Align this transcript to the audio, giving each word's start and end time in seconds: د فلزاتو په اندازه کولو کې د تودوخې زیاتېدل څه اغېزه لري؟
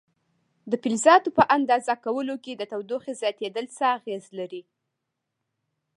د 0.69 0.73
فلزاتو 0.83 1.29
په 1.37 1.43
اندازه 1.57 1.93
کولو 2.05 2.35
کې 2.43 2.53
د 2.55 2.63
تودوخې 2.71 3.13
زیاتېدل 3.21 3.65
څه 3.77 3.85
اغېزه 3.97 4.29
لري؟ 4.39 4.61